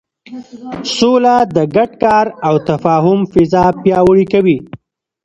[0.95, 4.57] سوله د ګډ کار او تفاهم فضا پیاوړې کوي.